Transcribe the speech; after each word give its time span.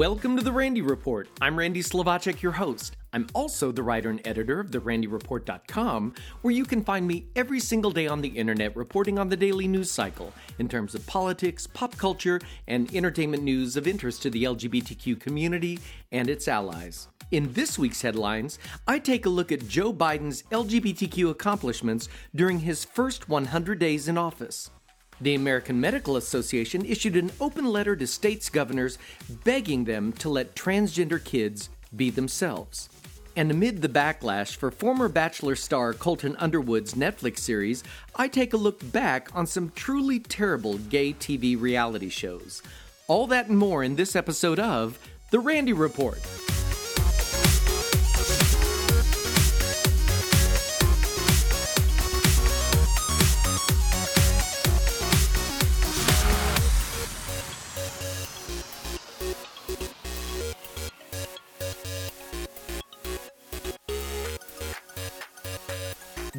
Welcome 0.00 0.34
to 0.38 0.42
the 0.42 0.50
Randy 0.50 0.80
Report. 0.80 1.28
I'm 1.42 1.58
Randy 1.58 1.82
Slovacek, 1.82 2.40
your 2.40 2.52
host. 2.52 2.96
I'm 3.12 3.26
also 3.34 3.70
the 3.70 3.82
writer 3.82 4.08
and 4.08 4.26
editor 4.26 4.58
of 4.58 4.70
therandyreport.com, 4.70 6.14
where 6.40 6.54
you 6.54 6.64
can 6.64 6.82
find 6.82 7.06
me 7.06 7.26
every 7.36 7.60
single 7.60 7.90
day 7.90 8.06
on 8.06 8.22
the 8.22 8.30
internet 8.30 8.74
reporting 8.74 9.18
on 9.18 9.28
the 9.28 9.36
daily 9.36 9.68
news 9.68 9.90
cycle 9.90 10.32
in 10.58 10.70
terms 10.70 10.94
of 10.94 11.06
politics, 11.06 11.66
pop 11.66 11.98
culture, 11.98 12.40
and 12.66 12.90
entertainment 12.94 13.42
news 13.42 13.76
of 13.76 13.86
interest 13.86 14.22
to 14.22 14.30
the 14.30 14.44
LGBTQ 14.44 15.20
community 15.20 15.78
and 16.10 16.30
its 16.30 16.48
allies. 16.48 17.08
In 17.30 17.52
this 17.52 17.78
week's 17.78 18.00
headlines, 18.00 18.58
I 18.88 19.00
take 19.00 19.26
a 19.26 19.28
look 19.28 19.52
at 19.52 19.68
Joe 19.68 19.92
Biden's 19.92 20.44
LGBTQ 20.44 21.28
accomplishments 21.28 22.08
during 22.34 22.60
his 22.60 22.86
first 22.86 23.28
100 23.28 23.78
days 23.78 24.08
in 24.08 24.16
office. 24.16 24.70
The 25.20 25.34
American 25.34 25.80
Medical 25.80 26.16
Association 26.16 26.84
issued 26.84 27.14
an 27.16 27.30
open 27.40 27.66
letter 27.66 27.94
to 27.94 28.06
states' 28.06 28.48
governors 28.48 28.96
begging 29.44 29.84
them 29.84 30.12
to 30.14 30.30
let 30.30 30.54
transgender 30.54 31.22
kids 31.22 31.68
be 31.94 32.08
themselves. 32.08 32.88
And 33.36 33.50
amid 33.50 33.82
the 33.82 33.88
backlash 33.88 34.56
for 34.56 34.70
former 34.70 35.08
Bachelor 35.08 35.56
star 35.56 35.92
Colton 35.92 36.36
Underwood's 36.36 36.94
Netflix 36.94 37.38
series, 37.38 37.84
I 38.16 38.28
take 38.28 38.54
a 38.54 38.58
look 38.58 38.80
back 38.92 39.28
on 39.34 39.46
some 39.46 39.72
truly 39.74 40.18
terrible 40.20 40.78
gay 40.78 41.12
TV 41.12 41.60
reality 41.60 42.08
shows. 42.08 42.62
All 43.06 43.26
that 43.28 43.48
and 43.48 43.58
more 43.58 43.84
in 43.84 43.96
this 43.96 44.16
episode 44.16 44.58
of 44.58 44.98
The 45.30 45.38
Randy 45.38 45.72
Report. 45.72 46.20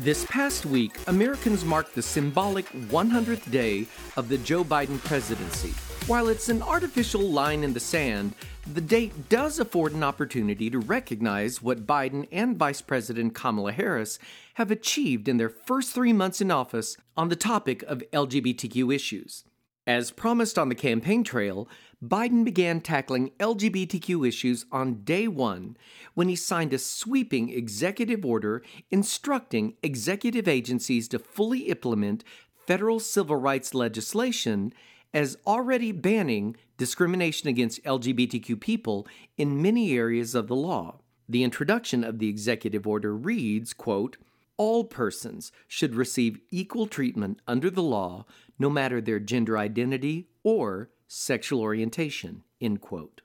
This 0.02 0.26
past 0.26 0.66
week, 0.66 0.98
Americans 1.06 1.64
marked 1.64 1.94
the 1.94 2.02
symbolic 2.02 2.66
100th 2.90 3.52
day 3.52 3.86
of 4.18 4.30
the 4.30 4.40
Joe 4.40 4.64
Biden 4.64 4.98
presidency. 5.04 5.76
While 6.08 6.28
it's 6.28 6.50
an 6.50 6.64
artificial 6.64 7.22
line 7.22 7.64
in 7.64 7.74
the 7.74 7.80
sand, 7.80 8.34
the 8.74 8.82
date 8.82 9.30
does 9.30 9.60
afford 9.60 9.94
an 9.94 10.04
opportunity 10.04 10.72
to 10.72 10.80
recognize 10.80 11.62
what 11.62 11.86
Biden 11.86 12.28
and 12.32 12.58
Vice 12.58 12.82
President 12.82 13.36
Kamala 13.36 13.74
Harris 13.74 14.18
have 14.56 14.72
achieved 14.72 15.28
in 15.28 15.38
their 15.38 15.50
first 15.50 15.94
three 15.94 16.14
months 16.14 16.42
in 16.42 16.50
office 16.50 16.98
on 17.16 17.30
the 17.30 17.36
topic 17.36 17.84
of 17.84 18.02
LGBTQ 18.12 18.92
issues. 18.96 19.44
As 19.86 20.10
promised 20.10 20.58
on 20.58 20.70
the 20.70 20.76
campaign 20.76 21.24
trail, 21.24 21.70
Biden 22.04 22.44
began 22.44 22.82
tackling 22.82 23.30
LGBTQ 23.40 24.28
issues 24.28 24.66
on 24.72 25.04
day 25.04 25.28
one 25.28 25.78
when 26.16 26.30
he 26.30 26.36
signed 26.36 26.74
a 26.74 26.80
sweeping 26.80 27.50
executive 27.50 28.26
order 28.26 28.64
instructing 28.90 29.76
executive 29.84 30.48
agencies 30.48 31.08
to 31.10 31.20
fully 31.20 31.60
implement 31.60 32.24
federal 32.56 33.00
civil 33.00 33.36
rights 33.36 33.76
legislation 33.76 34.74
as 35.14 35.38
already 35.46 35.92
banning 35.92 36.56
discrimination 36.76 37.50
against 37.50 37.84
LGBTQ 37.84 38.60
people 38.60 39.08
in 39.38 39.62
many 39.62 39.96
areas 39.96 40.34
of 40.34 40.48
the 40.48 40.56
law. 40.56 41.02
The 41.30 41.44
introduction 41.44 42.04
of 42.04 42.18
the 42.18 42.30
executive 42.30 42.88
order 42.88 43.16
reads, 43.16 43.74
quote, 43.74 44.18
all 44.58 44.86
persons 44.86 45.52
should 45.68 45.94
receive 45.94 46.40
equal 46.50 46.88
treatment 46.88 47.42
under 47.48 47.70
the 47.70 47.84
law, 47.84 48.26
no 48.58 48.72
matter 48.72 49.02
their 49.02 49.20
gender 49.20 49.56
identity 49.58 50.30
or 50.44 50.90
sexual 51.14 51.60
orientation. 51.60 52.44
End 52.62 52.80
quote. 52.80 53.22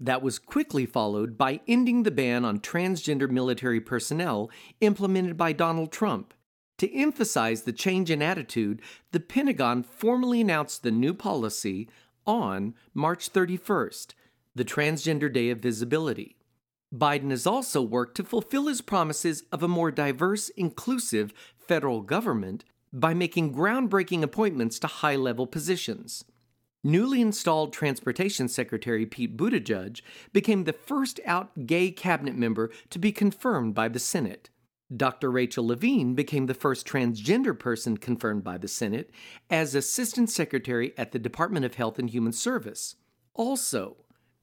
That 0.00 0.20
was 0.20 0.40
quickly 0.40 0.84
followed 0.84 1.38
by 1.38 1.60
ending 1.68 2.02
the 2.02 2.10
ban 2.10 2.44
on 2.44 2.58
transgender 2.58 3.30
military 3.30 3.80
personnel 3.80 4.50
implemented 4.80 5.36
by 5.36 5.52
Donald 5.52 5.92
Trump. 5.92 6.34
To 6.78 6.92
emphasize 6.92 7.62
the 7.62 7.72
change 7.72 8.10
in 8.10 8.20
attitude, 8.20 8.82
the 9.12 9.20
Pentagon 9.20 9.84
formally 9.84 10.40
announced 10.40 10.82
the 10.82 10.90
new 10.90 11.14
policy 11.14 11.88
on 12.26 12.74
March 12.92 13.32
31st, 13.32 14.14
the 14.56 14.64
Transgender 14.64 15.32
Day 15.32 15.50
of 15.50 15.60
Visibility. 15.60 16.36
Biden 16.92 17.30
has 17.30 17.46
also 17.46 17.80
worked 17.80 18.16
to 18.16 18.24
fulfill 18.24 18.66
his 18.66 18.80
promises 18.80 19.44
of 19.52 19.62
a 19.62 19.68
more 19.68 19.92
diverse, 19.92 20.48
inclusive 20.50 21.32
federal 21.56 22.00
government 22.00 22.64
by 22.92 23.14
making 23.14 23.54
groundbreaking 23.54 24.22
appointments 24.22 24.80
to 24.80 24.88
high 24.88 25.16
level 25.16 25.46
positions. 25.46 26.24
Newly 26.86 27.22
installed 27.22 27.72
Transportation 27.72 28.46
Secretary 28.46 29.06
Pete 29.06 29.38
Buttigieg 29.38 30.02
became 30.34 30.64
the 30.64 30.74
first 30.74 31.18
out 31.24 31.66
gay 31.66 31.90
cabinet 31.90 32.36
member 32.36 32.70
to 32.90 32.98
be 32.98 33.10
confirmed 33.10 33.74
by 33.74 33.88
the 33.88 33.98
Senate. 33.98 34.50
Dr. 34.94 35.30
Rachel 35.30 35.66
Levine 35.66 36.14
became 36.14 36.44
the 36.44 36.52
first 36.52 36.86
transgender 36.86 37.58
person 37.58 37.96
confirmed 37.96 38.44
by 38.44 38.58
the 38.58 38.68
Senate 38.68 39.10
as 39.48 39.74
Assistant 39.74 40.28
Secretary 40.28 40.92
at 40.98 41.12
the 41.12 41.18
Department 41.18 41.64
of 41.64 41.76
Health 41.76 41.98
and 41.98 42.10
Human 42.10 42.32
Service. 42.32 42.96
Also, 43.32 43.96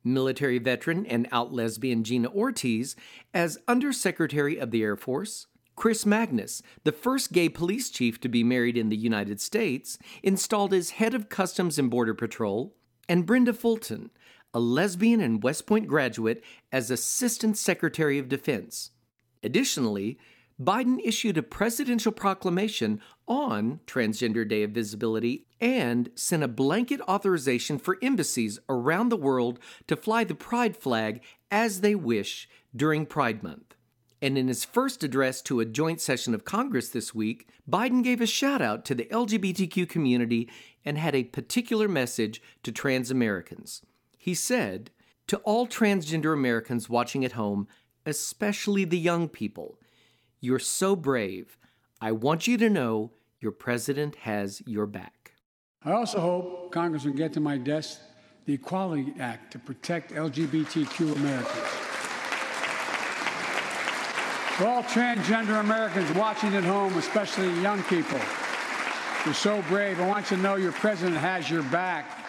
military 0.03 0.57
veteran 0.57 1.05
and 1.05 1.27
out 1.31 1.53
lesbian 1.53 2.03
Gina 2.03 2.29
Ortiz 2.29 2.95
as 3.35 3.59
Undersecretary 3.67 4.57
of 4.57 4.71
the 4.71 4.81
Air 4.81 4.95
Force, 4.95 5.45
Chris 5.75 6.05
Magnus, 6.05 6.61
the 6.83 6.91
first 6.91 7.31
gay 7.31 7.49
police 7.49 7.89
chief 7.89 8.19
to 8.21 8.29
be 8.29 8.43
married 8.43 8.77
in 8.77 8.89
the 8.89 8.97
United 8.97 9.41
States, 9.41 9.97
installed 10.21 10.73
as 10.73 10.91
head 10.91 11.13
of 11.13 11.29
Customs 11.29 11.79
and 11.79 11.89
Border 11.89 12.13
Patrol, 12.13 12.75
and 13.09 13.25
Brenda 13.25 13.53
Fulton, 13.53 14.11
a 14.53 14.59
lesbian 14.59 15.21
and 15.21 15.41
West 15.41 15.65
Point 15.65 15.87
graduate, 15.87 16.43
as 16.71 16.91
Assistant 16.91 17.57
Secretary 17.57 18.19
of 18.19 18.29
Defense. 18.29 18.91
Additionally, 19.43 20.19
Biden 20.61 20.99
issued 21.03 21.37
a 21.37 21.43
presidential 21.43 22.11
proclamation 22.11 23.01
on 23.27 23.79
Transgender 23.87 24.47
Day 24.47 24.61
of 24.61 24.71
Visibility 24.71 25.47
and 25.59 26.09
sent 26.13 26.43
a 26.43 26.47
blanket 26.47 27.01
authorization 27.01 27.79
for 27.79 27.97
embassies 28.03 28.59
around 28.69 29.09
the 29.09 29.17
world 29.17 29.57
to 29.87 29.95
fly 29.95 30.23
the 30.23 30.35
pride 30.35 30.77
flag 30.77 31.21
as 31.49 31.81
they 31.81 31.95
wish 31.95 32.47
during 32.75 33.07
Pride 33.07 33.41
Month. 33.41 33.75
And 34.21 34.37
in 34.37 34.47
his 34.47 34.63
first 34.63 35.03
address 35.03 35.41
to 35.43 35.59
a 35.59 35.65
joint 35.65 35.99
session 35.99 36.35
of 36.35 36.45
Congress 36.45 36.89
this 36.89 37.15
week, 37.15 37.47
Biden 37.69 38.03
gave 38.03 38.21
a 38.21 38.27
shout 38.27 38.61
out 38.61 38.85
to 38.85 38.95
the 38.95 39.05
LGBTQ 39.05 39.89
community 39.89 40.49
and 40.85 40.97
had 40.97 41.15
a 41.15 41.23
particular 41.23 41.87
message 41.87 42.41
to 42.63 42.71
trans 42.71 43.09
Americans. 43.09 43.81
He 44.17 44.35
said, 44.35 44.91
To 45.27 45.37
all 45.37 45.65
transgender 45.65 46.33
Americans 46.33 46.87
watching 46.87 47.25
at 47.25 47.31
home, 47.31 47.67
especially 48.05 48.85
the 48.85 48.99
young 48.99 49.27
people, 49.27 49.79
you're 50.39 50.59
so 50.59 50.95
brave. 50.95 51.57
I 51.99 52.11
want 52.11 52.47
you 52.47 52.57
to 52.57 52.69
know 52.69 53.13
your 53.39 53.51
president 53.51 54.15
has 54.17 54.61
your 54.67 54.85
back. 54.85 55.33
I 55.83 55.93
also 55.93 56.19
hope 56.19 56.71
Congress 56.71 57.05
will 57.05 57.13
get 57.13 57.33
to 57.33 57.39
my 57.39 57.57
desk 57.57 58.01
the 58.45 58.53
Equality 58.53 59.13
Act 59.19 59.51
to 59.53 59.59
protect 59.59 60.11
LGBTQ 60.11 61.15
Americans. 61.15 61.90
For 64.61 64.67
all 64.67 64.83
transgender 64.83 65.59
Americans 65.59 66.11
watching 66.11 66.53
at 66.53 66.63
home, 66.63 66.95
especially 66.95 67.49
young 67.63 67.81
people, 67.85 68.19
you're 69.25 69.33
so 69.33 69.63
brave. 69.63 69.99
I 69.99 70.07
want 70.07 70.29
you 70.29 70.37
to 70.37 70.43
know 70.43 70.53
your 70.53 70.71
president 70.71 71.17
has 71.17 71.49
your 71.49 71.63
back. 71.63 72.27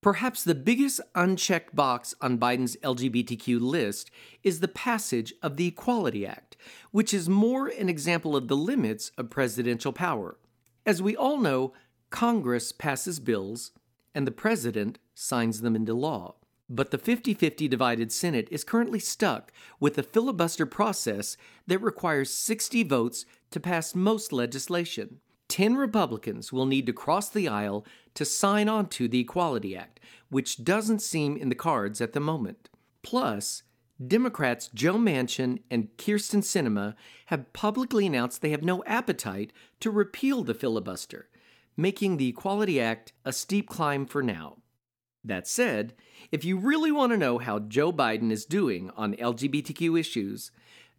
Perhaps 0.00 0.44
the 0.44 0.54
biggest 0.54 0.98
unchecked 1.14 1.76
box 1.76 2.14
on 2.22 2.38
Biden's 2.38 2.74
LGBTQ 2.76 3.60
list 3.60 4.10
is 4.42 4.60
the 4.60 4.68
passage 4.68 5.34
of 5.42 5.58
the 5.58 5.66
Equality 5.66 6.26
Act, 6.26 6.56
which 6.90 7.12
is 7.12 7.28
more 7.28 7.66
an 7.66 7.90
example 7.90 8.34
of 8.34 8.48
the 8.48 8.56
limits 8.56 9.12
of 9.18 9.28
presidential 9.28 9.92
power. 9.92 10.38
As 10.86 11.02
we 11.02 11.14
all 11.14 11.36
know, 11.36 11.74
Congress 12.08 12.72
passes 12.72 13.20
bills 13.20 13.72
and 14.14 14.26
the 14.26 14.32
president 14.32 14.98
signs 15.14 15.60
them 15.60 15.76
into 15.76 15.92
law. 15.92 16.36
But 16.72 16.92
the 16.92 16.98
50 16.98 17.34
50 17.34 17.66
divided 17.66 18.12
Senate 18.12 18.46
is 18.48 18.62
currently 18.62 19.00
stuck 19.00 19.52
with 19.80 19.98
a 19.98 20.04
filibuster 20.04 20.66
process 20.66 21.36
that 21.66 21.82
requires 21.82 22.32
60 22.32 22.84
votes 22.84 23.26
to 23.50 23.58
pass 23.58 23.92
most 23.96 24.32
legislation. 24.32 25.18
10 25.48 25.74
Republicans 25.74 26.52
will 26.52 26.66
need 26.66 26.86
to 26.86 26.92
cross 26.92 27.28
the 27.28 27.48
aisle 27.48 27.84
to 28.14 28.24
sign 28.24 28.68
on 28.68 28.86
to 28.86 29.08
the 29.08 29.18
Equality 29.18 29.76
Act, 29.76 29.98
which 30.28 30.62
doesn't 30.62 31.02
seem 31.02 31.36
in 31.36 31.48
the 31.48 31.56
cards 31.56 32.00
at 32.00 32.12
the 32.12 32.20
moment. 32.20 32.68
Plus, 33.02 33.64
Democrats 34.06 34.70
Joe 34.72 34.94
Manchin 34.94 35.58
and 35.72 35.88
Kyrsten 35.98 36.40
Sinema 36.40 36.94
have 37.26 37.52
publicly 37.52 38.06
announced 38.06 38.42
they 38.42 38.50
have 38.50 38.62
no 38.62 38.84
appetite 38.84 39.52
to 39.80 39.90
repeal 39.90 40.44
the 40.44 40.54
filibuster, 40.54 41.28
making 41.76 42.16
the 42.16 42.28
Equality 42.28 42.80
Act 42.80 43.12
a 43.24 43.32
steep 43.32 43.68
climb 43.68 44.06
for 44.06 44.22
now. 44.22 44.58
That 45.22 45.46
said, 45.46 45.94
if 46.32 46.44
you 46.44 46.56
really 46.56 46.90
want 46.90 47.12
to 47.12 47.18
know 47.18 47.38
how 47.38 47.58
Joe 47.58 47.92
Biden 47.92 48.30
is 48.30 48.44
doing 48.46 48.90
on 48.96 49.14
LGBTQ 49.14 49.98
issues, 49.98 50.50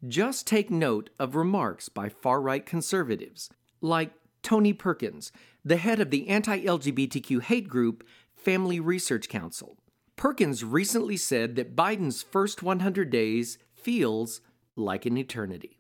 just 0.08 0.48
take 0.48 0.70
note 0.70 1.10
of 1.20 1.36
remarks 1.36 1.90
by 1.90 2.10
far 2.10 2.42
right 2.42 2.66
conservatives, 2.66 3.50
like 3.82 4.12
Tony 4.44 4.74
Perkins, 4.74 5.32
the 5.64 5.78
head 5.78 6.00
of 6.00 6.10
the 6.10 6.28
anti 6.28 6.64
LGBTQ 6.64 7.42
hate 7.44 7.68
group 7.68 8.04
Family 8.36 8.80
Research 8.80 9.30
Council. 9.30 9.78
Perkins 10.16 10.64
recently 10.64 11.18
said 11.18 11.56
that 11.56 11.76
Biden's 11.76 12.22
first 12.22 12.62
100 12.62 13.10
days 13.10 13.58
feels 13.74 14.42
like 14.76 15.06
an 15.06 15.18
eternity. 15.18 15.78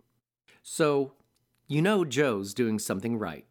So, 0.63 1.13
you 1.67 1.81
know 1.81 2.05
Joe's 2.05 2.53
doing 2.53 2.79
something 2.79 3.17
right. 3.17 3.45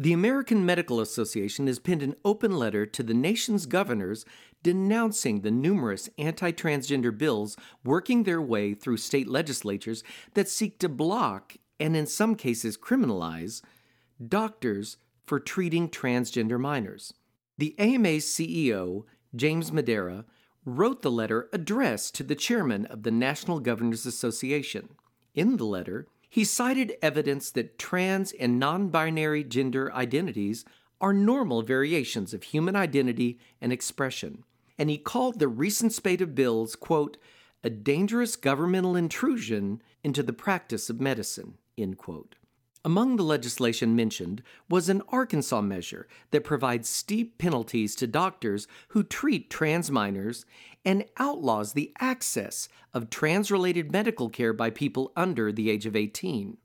The 0.00 0.14
American 0.14 0.64
Medical 0.64 0.98
Association 0.98 1.66
has 1.66 1.78
penned 1.78 2.02
an 2.02 2.16
open 2.24 2.56
letter 2.56 2.86
to 2.86 3.02
the 3.02 3.12
nation's 3.12 3.66
governors 3.66 4.24
denouncing 4.62 5.42
the 5.42 5.50
numerous 5.50 6.08
anti 6.16 6.52
transgender 6.52 7.16
bills 7.16 7.54
working 7.84 8.22
their 8.22 8.40
way 8.40 8.72
through 8.72 8.96
state 8.96 9.28
legislatures 9.28 10.02
that 10.32 10.48
seek 10.48 10.78
to 10.78 10.88
block 10.88 11.58
and, 11.78 11.94
in 11.94 12.06
some 12.06 12.34
cases, 12.34 12.78
criminalize 12.78 13.60
doctors 14.26 14.96
for 15.26 15.38
treating 15.38 15.90
transgender 15.90 16.58
minors. 16.58 17.12
The 17.58 17.78
AMA's 17.78 18.24
CEO, 18.24 19.04
James 19.36 19.70
Madara, 19.70 20.24
wrote 20.64 21.02
the 21.02 21.10
letter 21.10 21.50
addressed 21.52 22.14
to 22.14 22.22
the 22.22 22.34
chairman 22.34 22.86
of 22.86 23.02
the 23.02 23.10
National 23.10 23.60
Governors 23.60 24.06
Association. 24.06 24.94
In 25.34 25.58
the 25.58 25.66
letter, 25.66 26.06
he 26.30 26.44
cited 26.44 26.96
evidence 27.02 27.50
that 27.50 27.76
trans 27.76 28.30
and 28.32 28.58
non 28.58 28.88
binary 28.88 29.42
gender 29.42 29.92
identities 29.92 30.64
are 31.00 31.12
normal 31.12 31.62
variations 31.62 32.32
of 32.32 32.44
human 32.44 32.76
identity 32.76 33.38
and 33.60 33.72
expression, 33.72 34.44
and 34.78 34.88
he 34.88 34.96
called 34.96 35.38
the 35.38 35.48
recent 35.48 35.92
spate 35.92 36.20
of 36.20 36.34
bills, 36.34 36.76
quote, 36.76 37.16
a 37.64 37.68
dangerous 37.68 38.36
governmental 38.36 38.96
intrusion 38.96 39.82
into 40.04 40.22
the 40.22 40.32
practice 40.32 40.88
of 40.88 41.00
medicine, 41.00 41.58
end 41.76 41.98
quote. 41.98 42.36
Among 42.84 43.16
the 43.16 43.22
legislation 43.22 43.94
mentioned 43.94 44.42
was 44.68 44.88
an 44.88 45.02
Arkansas 45.08 45.60
measure 45.60 46.08
that 46.30 46.44
provides 46.44 46.88
steep 46.88 47.36
penalties 47.36 47.94
to 47.96 48.06
doctors 48.06 48.66
who 48.88 49.02
treat 49.02 49.50
trans 49.50 49.90
minors 49.90 50.46
and 50.82 51.04
outlaws 51.18 51.74
the 51.74 51.92
access 52.00 52.68
of 52.94 53.10
trans 53.10 53.50
related 53.50 53.92
medical 53.92 54.30
care 54.30 54.54
by 54.54 54.70
people 54.70 55.12
under 55.14 55.52
the 55.52 55.68
age 55.68 55.84
of 55.84 55.94
18. 55.94 56.56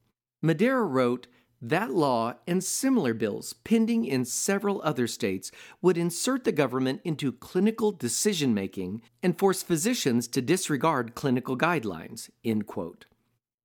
Madara 0.43 0.89
wrote, 0.89 1.27
that 1.61 1.91
law 1.91 2.35
and 2.45 2.63
similar 2.63 3.13
bills 3.13 3.53
pending 3.63 4.05
in 4.05 4.23
several 4.23 4.81
other 4.83 5.07
states 5.07 5.51
would 5.81 5.97
insert 5.97 6.43
the 6.43 6.51
government 6.51 7.01
into 7.03 7.31
clinical 7.31 7.91
decision 7.91 8.53
making 8.53 9.01
and 9.23 9.37
force 9.39 9.63
physicians 9.63 10.27
to 10.27 10.41
disregard 10.41 11.15
clinical 11.15 11.57
guidelines. 11.57 12.29
End 12.43 12.67
quote. 12.67 13.05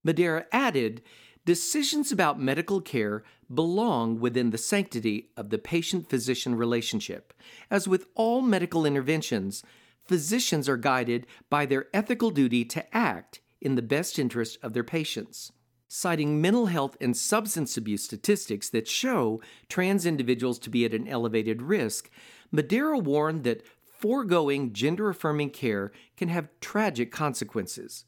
Madara 0.07 0.47
added 0.51 1.03
Decisions 1.51 2.13
about 2.13 2.39
medical 2.39 2.81
care 2.81 3.25
belong 3.53 4.21
within 4.21 4.51
the 4.51 4.57
sanctity 4.57 5.31
of 5.37 5.51
the 5.51 5.59
patient 5.59 6.09
physician 6.09 6.55
relationship. 6.55 7.33
As 7.69 7.89
with 7.89 8.07
all 8.15 8.41
medical 8.41 8.87
interventions, 8.87 9.65
physicians 10.05 10.69
are 10.69 10.77
guided 10.77 11.27
by 11.49 11.67
their 11.67 11.89
ethical 11.93 12.31
duty 12.31 12.65
to 12.67 12.97
act 12.97 13.41
in 13.61 13.75
the 13.75 13.83
best 13.83 14.17
interest 14.17 14.59
of 14.63 14.75
their 14.75 14.85
patients. 14.85 15.51
Citing 15.89 16.41
mental 16.41 16.67
health 16.67 16.97
and 17.01 17.17
substance 17.17 17.77
abuse 17.77 18.05
statistics 18.05 18.69
that 18.69 18.87
show 18.87 19.43
trans 19.69 20.07
individuals 20.07 20.61
to 20.61 20.71
be 20.71 20.85
at 20.85 20.95
an 20.95 21.09
elevated 21.09 21.63
risk, 21.63 22.11
Madara 22.55 23.03
warned 23.03 23.43
that 23.43 23.67
foregoing 23.83 24.73
gender 24.73 25.09
affirming 25.09 25.51
care 25.51 25.91
can 26.17 26.29
have 26.29 26.49
tragic 26.61 27.11
consequences. 27.11 28.05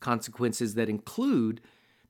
Consequences 0.00 0.74
that 0.74 0.88
include 0.88 1.60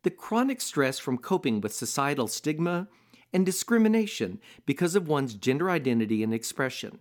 the 0.03 0.11
chronic 0.11 0.61
stress 0.61 0.99
from 0.99 1.19
coping 1.19 1.61
with 1.61 1.75
societal 1.75 2.27
stigma 2.27 2.89
and 3.33 3.47
discrimination 3.47 4.41
because 4.67 4.95
of 4.95 5.09
one's 5.09 5.35
gender 5.35 5.71
identity 5.71 6.23
and 6.23 6.35
expression. 6.35 6.99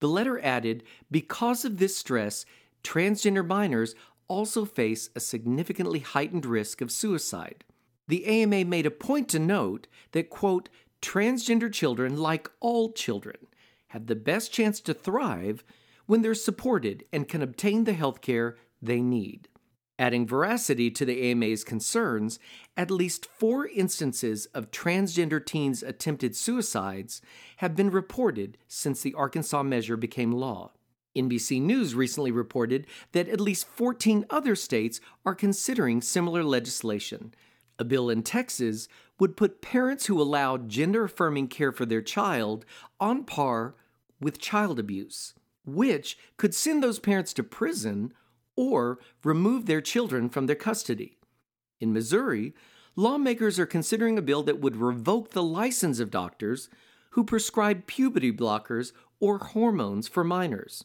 The 0.00 0.08
letter 0.08 0.40
added 0.40 0.82
because 1.10 1.64
of 1.64 1.78
this 1.78 1.96
stress, 1.96 2.44
transgender 2.82 3.46
minors 3.46 3.94
also 4.28 4.64
face 4.64 5.10
a 5.14 5.20
significantly 5.20 6.00
heightened 6.00 6.46
risk 6.46 6.80
of 6.80 6.90
suicide. 6.90 7.64
The 8.08 8.26
AMA 8.26 8.64
made 8.64 8.86
a 8.86 8.90
point 8.90 9.28
to 9.30 9.38
note 9.38 9.86
that, 10.12 10.30
quote, 10.30 10.68
transgender 11.00 11.72
children, 11.72 12.16
like 12.16 12.50
all 12.60 12.92
children, 12.92 13.36
have 13.88 14.06
the 14.06 14.16
best 14.16 14.52
chance 14.52 14.80
to 14.80 14.94
thrive 14.94 15.64
when 16.06 16.22
they're 16.22 16.34
supported 16.34 17.04
and 17.12 17.28
can 17.28 17.42
obtain 17.42 17.84
the 17.84 17.92
health 17.92 18.20
care 18.20 18.56
they 18.82 19.00
need. 19.00 19.48
Adding 19.98 20.26
veracity 20.26 20.90
to 20.90 21.04
the 21.04 21.30
AMA's 21.30 21.62
concerns, 21.62 22.40
at 22.76 22.90
least 22.90 23.26
four 23.26 23.68
instances 23.68 24.46
of 24.46 24.72
transgender 24.72 25.44
teens' 25.44 25.84
attempted 25.84 26.34
suicides 26.34 27.22
have 27.58 27.76
been 27.76 27.90
reported 27.90 28.58
since 28.66 29.02
the 29.02 29.14
Arkansas 29.14 29.62
measure 29.62 29.96
became 29.96 30.32
law. 30.32 30.72
NBC 31.16 31.62
News 31.62 31.94
recently 31.94 32.32
reported 32.32 32.88
that 33.12 33.28
at 33.28 33.40
least 33.40 33.68
14 33.68 34.26
other 34.30 34.56
states 34.56 35.00
are 35.24 35.34
considering 35.34 36.02
similar 36.02 36.42
legislation. 36.42 37.32
A 37.78 37.84
bill 37.84 38.10
in 38.10 38.24
Texas 38.24 38.88
would 39.20 39.36
put 39.36 39.62
parents 39.62 40.06
who 40.06 40.20
allow 40.20 40.56
gender 40.56 41.04
affirming 41.04 41.46
care 41.46 41.70
for 41.70 41.86
their 41.86 42.02
child 42.02 42.64
on 42.98 43.22
par 43.22 43.76
with 44.20 44.40
child 44.40 44.80
abuse, 44.80 45.34
which 45.64 46.18
could 46.36 46.52
send 46.52 46.82
those 46.82 46.98
parents 46.98 47.32
to 47.34 47.44
prison 47.44 48.12
or 48.56 48.98
remove 49.22 49.66
their 49.66 49.80
children 49.80 50.28
from 50.28 50.46
their 50.46 50.56
custody. 50.56 51.16
In 51.80 51.92
Missouri, 51.92 52.54
lawmakers 52.96 53.58
are 53.58 53.66
considering 53.66 54.16
a 54.16 54.22
bill 54.22 54.42
that 54.44 54.60
would 54.60 54.76
revoke 54.76 55.30
the 55.30 55.42
license 55.42 56.00
of 56.00 56.10
doctors 56.10 56.68
who 57.10 57.24
prescribe 57.24 57.86
puberty 57.86 58.32
blockers 58.32 58.92
or 59.20 59.38
hormones 59.38 60.08
for 60.08 60.24
minors. 60.24 60.84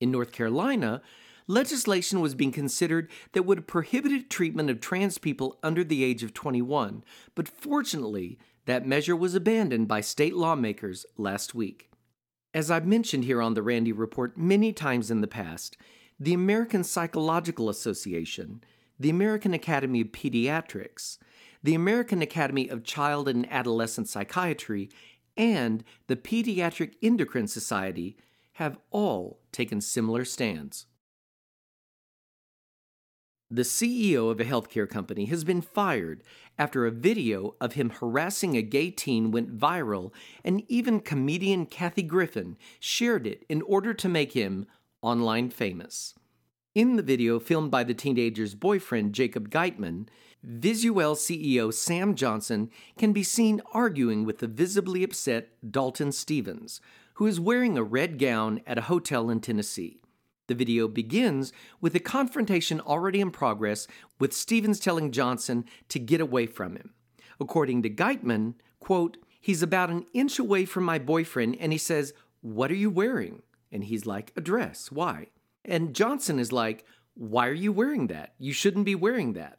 In 0.00 0.10
North 0.10 0.32
Carolina, 0.32 1.02
legislation 1.46 2.20
was 2.20 2.34
being 2.34 2.52
considered 2.52 3.10
that 3.32 3.44
would 3.44 3.66
prohibit 3.66 4.30
treatment 4.30 4.70
of 4.70 4.80
trans 4.80 5.18
people 5.18 5.58
under 5.62 5.84
the 5.84 6.04
age 6.04 6.22
of 6.22 6.34
21, 6.34 7.04
but 7.34 7.48
fortunately, 7.48 8.38
that 8.66 8.86
measure 8.86 9.16
was 9.16 9.34
abandoned 9.34 9.88
by 9.88 10.00
state 10.00 10.34
lawmakers 10.34 11.04
last 11.16 11.54
week. 11.54 11.90
As 12.54 12.70
I've 12.70 12.86
mentioned 12.86 13.24
here 13.24 13.42
on 13.42 13.54
the 13.54 13.62
Randy 13.62 13.92
Report 13.92 14.38
many 14.38 14.72
times 14.72 15.10
in 15.10 15.20
the 15.20 15.26
past, 15.26 15.76
the 16.24 16.32
American 16.32 16.82
Psychological 16.82 17.68
Association, 17.68 18.64
the 18.98 19.10
American 19.10 19.52
Academy 19.52 20.00
of 20.00 20.06
Pediatrics, 20.08 21.18
the 21.62 21.74
American 21.74 22.22
Academy 22.22 22.66
of 22.66 22.82
Child 22.82 23.28
and 23.28 23.50
Adolescent 23.52 24.08
Psychiatry, 24.08 24.88
and 25.36 25.84
the 26.06 26.16
Pediatric 26.16 26.94
Endocrine 27.02 27.46
Society 27.46 28.16
have 28.54 28.78
all 28.90 29.40
taken 29.52 29.82
similar 29.82 30.24
stands. 30.24 30.86
The 33.50 33.62
CEO 33.62 34.30
of 34.30 34.40
a 34.40 34.44
healthcare 34.44 34.88
company 34.88 35.26
has 35.26 35.44
been 35.44 35.60
fired 35.60 36.22
after 36.58 36.86
a 36.86 36.90
video 36.90 37.54
of 37.60 37.74
him 37.74 37.90
harassing 37.90 38.56
a 38.56 38.62
gay 38.62 38.90
teen 38.90 39.30
went 39.30 39.58
viral, 39.58 40.10
and 40.42 40.62
even 40.68 41.00
comedian 41.00 41.66
Kathy 41.66 42.02
Griffin 42.02 42.56
shared 42.80 43.26
it 43.26 43.44
in 43.50 43.60
order 43.60 43.92
to 43.92 44.08
make 44.08 44.32
him 44.32 44.66
online 45.04 45.50
famous. 45.50 46.14
In 46.74 46.96
the 46.96 47.02
video 47.02 47.38
filmed 47.38 47.70
by 47.70 47.84
the 47.84 47.94
teenager's 47.94 48.54
boyfriend, 48.54 49.12
Jacob 49.12 49.50
Geitman, 49.50 50.08
VisuWell 50.44 51.14
CEO 51.14 51.72
Sam 51.72 52.14
Johnson 52.14 52.70
can 52.98 53.12
be 53.12 53.22
seen 53.22 53.60
arguing 53.72 54.24
with 54.24 54.38
the 54.38 54.48
visibly 54.48 55.04
upset 55.04 55.50
Dalton 55.70 56.10
Stevens, 56.10 56.80
who 57.14 57.26
is 57.26 57.38
wearing 57.38 57.76
a 57.76 57.84
red 57.84 58.18
gown 58.18 58.60
at 58.66 58.78
a 58.78 58.82
hotel 58.82 59.30
in 59.30 59.40
Tennessee. 59.40 60.00
The 60.46 60.54
video 60.54 60.88
begins 60.88 61.52
with 61.80 61.94
a 61.94 62.00
confrontation 62.00 62.80
already 62.80 63.20
in 63.20 63.30
progress, 63.30 63.86
with 64.18 64.32
Stevens 64.32 64.80
telling 64.80 65.12
Johnson 65.12 65.64
to 65.90 65.98
get 65.98 66.20
away 66.20 66.46
from 66.46 66.76
him. 66.76 66.94
According 67.38 67.82
to 67.82 67.90
Geitman, 67.90 68.54
quote, 68.80 69.16
he's 69.40 69.62
about 69.62 69.90
an 69.90 70.06
inch 70.12 70.38
away 70.38 70.64
from 70.64 70.84
my 70.84 70.98
boyfriend 70.98 71.56
and 71.60 71.72
he 71.72 71.78
says, 71.78 72.14
What 72.40 72.70
are 72.70 72.76
you 72.76 72.90
wearing? 72.90 73.42
And 73.74 73.84
he's 73.84 74.06
like, 74.06 74.32
a 74.36 74.40
dress. 74.40 74.92
Why? 74.92 75.26
And 75.64 75.96
Johnson 75.96 76.38
is 76.38 76.52
like, 76.52 76.84
why 77.14 77.48
are 77.48 77.52
you 77.52 77.72
wearing 77.72 78.06
that? 78.06 78.34
You 78.38 78.52
shouldn't 78.52 78.84
be 78.84 78.94
wearing 78.94 79.32
that. 79.32 79.58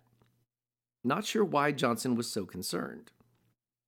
Not 1.03 1.25
sure 1.25 1.43
why 1.43 1.73
Johnson 1.73 2.15
was 2.15 2.31
so 2.31 2.45
concerned. 2.45 3.11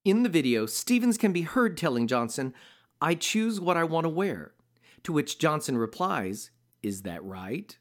In 0.03 0.23
the 0.23 0.29
video, 0.29 0.65
Stevens 0.65 1.17
can 1.17 1.31
be 1.31 1.43
heard 1.43 1.77
telling 1.77 2.07
Johnson, 2.07 2.53
I 3.01 3.15
choose 3.15 3.59
what 3.61 3.77
I 3.77 3.85
want 3.85 4.03
to 4.03 4.09
wear. 4.09 4.51
To 5.03 5.13
which 5.13 5.39
Johnson 5.39 5.77
replies, 5.77 6.51
Is 6.83 7.03
that 7.03 7.23
right? 7.23 7.77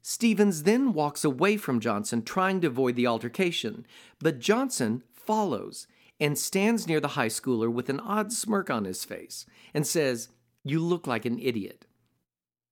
Stevens 0.00 0.62
then 0.62 0.94
walks 0.94 1.24
away 1.24 1.58
from 1.58 1.78
Johnson, 1.78 2.22
trying 2.22 2.62
to 2.62 2.68
avoid 2.68 2.96
the 2.96 3.06
altercation, 3.06 3.86
but 4.18 4.40
Johnson 4.40 5.02
follows 5.12 5.86
and 6.18 6.38
stands 6.38 6.86
near 6.88 7.00
the 7.00 7.08
high 7.08 7.28
schooler 7.28 7.70
with 7.70 7.90
an 7.90 8.00
odd 8.00 8.32
smirk 8.32 8.70
on 8.70 8.84
his 8.84 9.04
face 9.04 9.44
and 9.74 9.86
says, 9.86 10.30
you 10.64 10.80
look 10.80 11.06
like 11.06 11.24
an 11.24 11.38
idiot. 11.38 11.86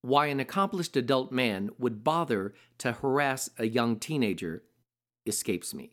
Why 0.02 0.26
an 0.26 0.40
accomplished 0.40 0.96
adult 0.96 1.30
man 1.30 1.70
would 1.78 2.02
bother 2.02 2.54
to 2.78 2.92
harass 2.92 3.50
a 3.58 3.66
young 3.66 3.98
teenager 3.98 4.62
escapes 5.26 5.74
me. 5.74 5.92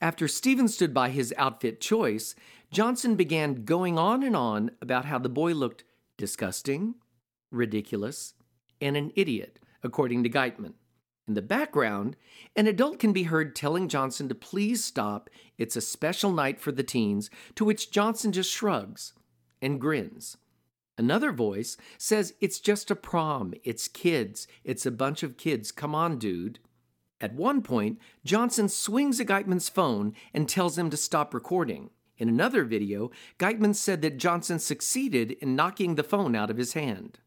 After 0.00 0.28
Stevens 0.28 0.74
stood 0.74 0.94
by 0.94 1.10
his 1.10 1.34
outfit 1.36 1.80
choice, 1.80 2.34
Johnson 2.70 3.16
began 3.16 3.64
going 3.64 3.98
on 3.98 4.22
and 4.22 4.36
on 4.36 4.70
about 4.80 5.06
how 5.06 5.18
the 5.18 5.28
boy 5.28 5.54
looked 5.54 5.84
disgusting, 6.16 6.94
ridiculous, 7.50 8.34
and 8.80 8.96
an 8.96 9.12
idiot, 9.16 9.58
according 9.82 10.22
to 10.22 10.30
Geitman. 10.30 10.74
In 11.26 11.34
the 11.34 11.42
background, 11.42 12.16
an 12.56 12.66
adult 12.66 12.98
can 12.98 13.12
be 13.12 13.24
heard 13.24 13.54
telling 13.54 13.88
Johnson 13.88 14.28
to 14.28 14.34
please 14.34 14.84
stop. 14.84 15.28
It's 15.58 15.76
a 15.76 15.80
special 15.80 16.32
night 16.32 16.60
for 16.60 16.72
the 16.72 16.82
teens, 16.82 17.28
to 17.54 17.64
which 17.64 17.90
Johnson 17.90 18.32
just 18.32 18.50
shrugs 18.50 19.14
and 19.60 19.80
grins. 19.80 20.36
Another 20.98 21.30
voice 21.30 21.76
says 21.96 22.34
it's 22.40 22.58
just 22.58 22.90
a 22.90 22.96
prom, 22.96 23.54
it's 23.62 23.86
kids, 23.86 24.48
it's 24.64 24.84
a 24.84 24.90
bunch 24.90 25.22
of 25.22 25.36
kids, 25.36 25.70
come 25.70 25.94
on, 25.94 26.18
dude. 26.18 26.58
At 27.20 27.34
one 27.34 27.62
point, 27.62 28.00
Johnson 28.24 28.68
swings 28.68 29.20
at 29.20 29.28
Geitman's 29.28 29.68
phone 29.68 30.12
and 30.34 30.48
tells 30.48 30.76
him 30.76 30.90
to 30.90 30.96
stop 30.96 31.32
recording. 31.32 31.90
In 32.16 32.28
another 32.28 32.64
video, 32.64 33.12
Geitman 33.38 33.76
said 33.76 34.02
that 34.02 34.18
Johnson 34.18 34.58
succeeded 34.58 35.32
in 35.40 35.54
knocking 35.54 35.94
the 35.94 36.02
phone 36.02 36.34
out 36.34 36.50
of 36.50 36.56
his 36.56 36.72
hand. 36.72 37.20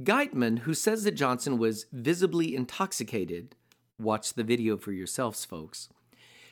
Geitman, 0.00 0.60
who 0.60 0.72
says 0.72 1.02
that 1.02 1.16
Johnson 1.16 1.58
was 1.58 1.86
visibly 1.92 2.54
intoxicated, 2.54 3.56
watch 3.98 4.34
the 4.34 4.44
video 4.44 4.76
for 4.76 4.92
yourselves, 4.92 5.44
folks, 5.44 5.88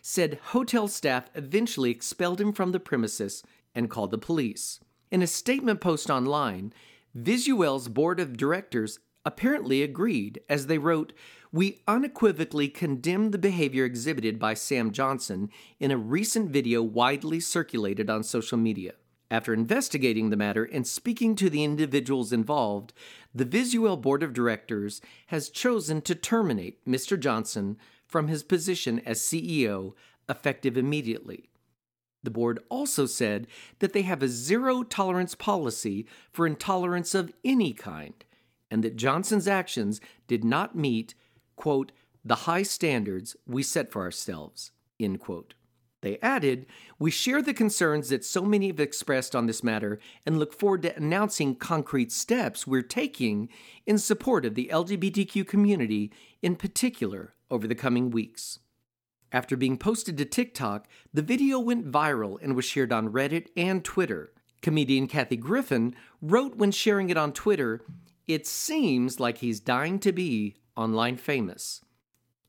said 0.02 0.40
hotel 0.46 0.88
staff 0.88 1.30
eventually 1.36 1.92
expelled 1.92 2.40
him 2.40 2.52
from 2.52 2.72
the 2.72 2.80
premises 2.80 3.44
and 3.72 3.88
called 3.88 4.10
the 4.10 4.18
police. 4.18 4.80
In 5.10 5.22
a 5.22 5.26
statement 5.26 5.80
post 5.80 6.10
online, 6.10 6.72
VisuWell's 7.16 7.88
board 7.88 8.18
of 8.18 8.36
directors 8.36 8.98
apparently 9.24 9.82
agreed 9.82 10.40
as 10.48 10.66
they 10.66 10.78
wrote, 10.78 11.12
We 11.52 11.82
unequivocally 11.86 12.68
condemn 12.68 13.30
the 13.30 13.38
behavior 13.38 13.84
exhibited 13.84 14.40
by 14.40 14.54
Sam 14.54 14.90
Johnson 14.90 15.50
in 15.78 15.92
a 15.92 15.96
recent 15.96 16.50
video 16.50 16.82
widely 16.82 17.38
circulated 17.38 18.10
on 18.10 18.24
social 18.24 18.58
media. 18.58 18.94
After 19.30 19.54
investigating 19.54 20.30
the 20.30 20.36
matter 20.36 20.64
and 20.64 20.86
speaking 20.86 21.36
to 21.36 21.50
the 21.50 21.62
individuals 21.62 22.32
involved, 22.32 22.92
the 23.34 23.44
VisuWell 23.44 24.00
Board 24.00 24.24
of 24.24 24.32
Directors 24.32 25.00
has 25.28 25.50
chosen 25.50 26.00
to 26.02 26.14
terminate 26.16 26.84
Mr. 26.84 27.18
Johnson 27.18 27.76
from 28.06 28.26
his 28.26 28.42
position 28.42 29.00
as 29.06 29.20
CEO 29.20 29.94
effective 30.28 30.76
immediately. 30.76 31.48
The 32.26 32.30
board 32.32 32.58
also 32.68 33.06
said 33.06 33.46
that 33.78 33.92
they 33.92 34.02
have 34.02 34.20
a 34.20 34.26
zero 34.26 34.82
tolerance 34.82 35.36
policy 35.36 36.08
for 36.32 36.44
intolerance 36.44 37.14
of 37.14 37.32
any 37.44 37.72
kind 37.72 38.14
and 38.68 38.82
that 38.82 38.96
Johnson's 38.96 39.46
actions 39.46 40.00
did 40.26 40.42
not 40.42 40.74
meet, 40.74 41.14
quote, 41.54 41.92
the 42.24 42.34
high 42.34 42.64
standards 42.64 43.36
we 43.46 43.62
set 43.62 43.92
for 43.92 44.02
ourselves, 44.02 44.72
end 44.98 45.20
quote. 45.20 45.54
They 46.00 46.18
added, 46.20 46.66
We 46.98 47.12
share 47.12 47.42
the 47.42 47.54
concerns 47.54 48.08
that 48.08 48.24
so 48.24 48.42
many 48.42 48.66
have 48.66 48.80
expressed 48.80 49.36
on 49.36 49.46
this 49.46 49.62
matter 49.62 50.00
and 50.26 50.36
look 50.36 50.52
forward 50.52 50.82
to 50.82 50.96
announcing 50.96 51.54
concrete 51.54 52.10
steps 52.10 52.66
we're 52.66 52.82
taking 52.82 53.48
in 53.86 53.98
support 53.98 54.44
of 54.44 54.56
the 54.56 54.68
LGBTQ 54.72 55.46
community 55.46 56.10
in 56.42 56.56
particular 56.56 57.34
over 57.52 57.68
the 57.68 57.76
coming 57.76 58.10
weeks. 58.10 58.58
After 59.32 59.56
being 59.56 59.76
posted 59.76 60.16
to 60.18 60.24
TikTok, 60.24 60.86
the 61.12 61.22
video 61.22 61.58
went 61.58 61.90
viral 61.90 62.38
and 62.40 62.54
was 62.54 62.64
shared 62.64 62.92
on 62.92 63.12
Reddit 63.12 63.48
and 63.56 63.84
Twitter. 63.84 64.32
Comedian 64.62 65.06
Kathy 65.06 65.36
Griffin 65.36 65.94
wrote 66.22 66.56
when 66.56 66.70
sharing 66.70 67.10
it 67.10 67.16
on 67.16 67.32
Twitter, 67.32 67.82
It 68.26 68.46
seems 68.46 69.20
like 69.20 69.38
he's 69.38 69.60
dying 69.60 69.98
to 70.00 70.12
be 70.12 70.56
online 70.76 71.16
famous. 71.16 71.82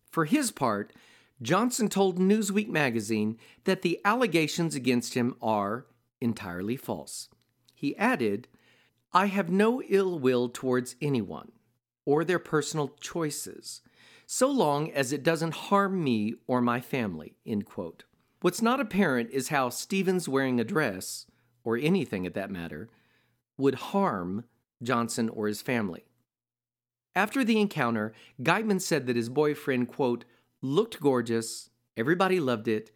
For 0.09 0.25
his 0.25 0.51
part, 0.51 0.93
Johnson 1.41 1.87
told 1.87 2.17
Newsweek 2.17 2.67
magazine 2.67 3.37
that 3.65 3.83
the 3.83 3.99
allegations 4.03 4.73
against 4.73 5.13
him 5.13 5.35
are 5.41 5.85
entirely 6.19 6.75
false. 6.75 7.29
He 7.75 7.95
added, 7.97 8.47
I 9.13 9.27
have 9.27 9.49
no 9.49 9.81
ill 9.83 10.17
will 10.17 10.49
towards 10.49 10.95
anyone 11.01 11.51
or 12.05 12.23
their 12.23 12.39
personal 12.39 12.95
choices, 12.99 13.81
so 14.27 14.51
long 14.51 14.91
as 14.91 15.13
it 15.13 15.23
doesn't 15.23 15.53
harm 15.55 16.03
me 16.03 16.35
or 16.45 16.61
my 16.61 16.81
family. 16.81 17.37
End 17.45 17.65
quote. 17.65 18.03
What's 18.41 18.61
not 18.61 18.79
apparent 18.79 19.31
is 19.31 19.47
how 19.47 19.69
Stevens 19.69 20.29
wearing 20.29 20.59
a 20.59 20.65
dress, 20.65 21.25
or 21.63 21.77
anything 21.77 22.27
at 22.27 22.35
that 22.35 22.51
matter, 22.51 22.89
would 23.57 23.75
harm 23.75 24.43
Johnson 24.83 25.29
or 25.29 25.47
his 25.47 25.61
family. 25.61 26.05
After 27.15 27.43
the 27.43 27.59
encounter, 27.59 28.13
Geitman 28.43 28.79
said 28.79 29.07
that 29.07 29.15
his 29.15 29.29
boyfriend, 29.29 29.87
quote, 29.87 30.25
looked 30.61 30.99
gorgeous, 30.99 31.71
everybody 31.95 32.39
loved 32.39 32.67
it, 32.67 32.91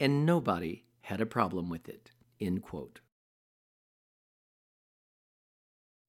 and 0.00 0.24
nobody 0.24 0.84
had 1.02 1.20
a 1.20 1.26
problem 1.26 1.68
with 1.68 1.88
it. 1.88 2.12
End 2.40 2.62
quote. 2.62 3.00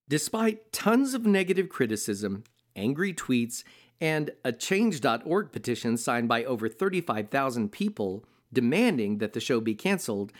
Despite 0.07 0.71
tons 0.71 1.13
of 1.13 1.25
negative 1.25 1.67
criticism, 1.67 2.45
angry 2.77 3.13
tweets, 3.13 3.63
and 3.99 4.31
a 4.43 4.51
Change.org 4.51 5.51
petition 5.51 5.97
signed 5.97 6.27
by 6.27 6.43
over 6.43 6.69
35,000 6.69 7.71
people 7.71 8.25
demanding 8.53 9.17
that 9.17 9.33
the 9.33 9.39
show 9.39 9.59
be 9.59 9.75
canceled, 9.75 10.31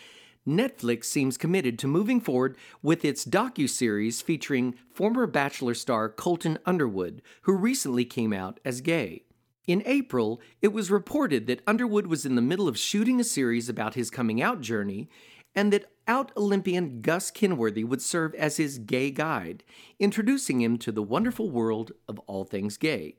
Netflix 0.48 1.06
seems 1.06 1.38
committed 1.38 1.78
to 1.80 1.88
moving 1.88 2.22
forward 2.22 2.56
with 2.82 3.04
its 3.04 3.26
docu-series 3.26 4.22
featuring 4.22 4.76
former 4.94 5.28
Bachelor 5.28 5.74
star 5.74 6.08
Colton 6.08 6.58
Underwood, 6.66 7.22
who 7.42 7.54
recently 7.54 8.06
came 8.06 8.32
out 8.32 8.60
as 8.64 8.80
gay. 8.80 9.24
In 9.68 9.84
April, 9.86 10.40
it 10.62 10.70
was 10.70 10.90
reported 10.90 11.48
that 11.48 11.62
Underwood 11.68 12.08
was 12.08 12.26
in 12.26 12.36
the 12.36 12.42
middle 12.42 12.70
of 12.70 12.78
shooting 12.78 13.20
a 13.20 13.26
series 13.26 13.68
about 13.68 13.96
his 13.96 14.10
coming 14.10 14.42
out 14.42 14.62
journey 14.62 15.10
and 15.54 15.74
that 15.74 15.92
out 16.08 16.32
Olympian 16.38 17.02
Gus 17.02 17.32
Kenworthy 17.32 17.84
would 17.84 18.02
serve 18.02 18.34
as 18.36 18.56
his 18.56 18.78
gay 18.78 19.12
guide, 19.12 19.64
introducing 20.00 20.62
him 20.62 20.78
to 20.78 20.92
the 20.92 21.04
wonderful 21.04 21.50
world 21.50 21.92
of 22.08 22.20
all 22.20 22.46
things 22.46 22.78
gay. 22.78 23.16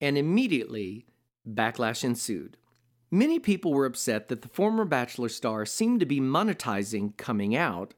And 0.00 0.16
immediately, 0.16 1.06
backlash 1.48 2.04
ensued. 2.04 2.56
Many 3.10 3.38
people 3.38 3.72
were 3.72 3.86
upset 3.86 4.28
that 4.28 4.42
the 4.42 4.48
former 4.48 4.84
Bachelor 4.84 5.28
star 5.28 5.66
seemed 5.66 6.00
to 6.00 6.06
be 6.06 6.20
monetizing 6.20 7.16
coming 7.16 7.56
out 7.56 7.92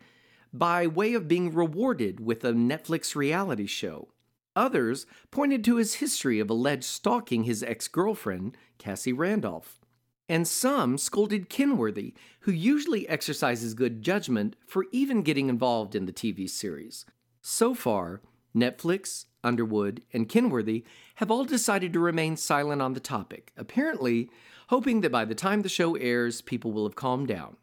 by 0.52 0.86
way 0.86 1.14
of 1.14 1.28
being 1.28 1.52
rewarded 1.52 2.20
with 2.20 2.44
a 2.44 2.52
Netflix 2.52 3.14
reality 3.14 3.66
show. 3.66 4.08
Others 4.54 5.06
pointed 5.30 5.64
to 5.64 5.76
his 5.76 5.94
history 5.94 6.38
of 6.38 6.50
alleged 6.50 6.84
stalking 6.84 7.44
his 7.44 7.62
ex 7.62 7.88
girlfriend, 7.88 8.56
Cassie 8.78 9.12
Randolph. 9.12 9.80
And 10.28 10.46
some 10.46 10.98
scolded 10.98 11.48
Kenworthy, 11.48 12.14
who 12.40 12.52
usually 12.52 13.08
exercises 13.08 13.74
good 13.74 14.02
judgment, 14.02 14.56
for 14.66 14.86
even 14.92 15.22
getting 15.22 15.48
involved 15.48 15.94
in 15.94 16.06
the 16.06 16.12
TV 16.12 16.48
series. 16.48 17.04
So 17.42 17.74
far, 17.74 18.22
Netflix, 18.54 19.26
Underwood, 19.44 20.02
and 20.12 20.28
Kenworthy 20.28 20.84
have 21.16 21.30
all 21.30 21.44
decided 21.44 21.92
to 21.92 22.00
remain 22.00 22.36
silent 22.36 22.82
on 22.82 22.94
the 22.94 23.00
topic, 23.00 23.52
apparently 23.56 24.30
hoping 24.68 25.00
that 25.00 25.12
by 25.12 25.24
the 25.24 25.34
time 25.34 25.62
the 25.62 25.68
show 25.68 25.96
airs, 25.96 26.40
people 26.40 26.72
will 26.72 26.84
have 26.84 26.96
calmed 26.96 27.28
down. 27.28 27.56